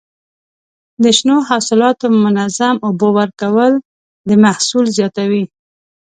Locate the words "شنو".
1.17-1.37